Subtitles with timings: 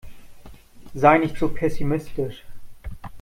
[0.95, 2.43] Sei nicht so pessimistisch.